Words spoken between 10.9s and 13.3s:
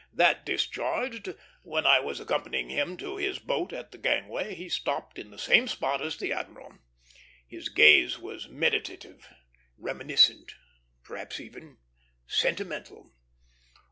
perhaps even sentimental.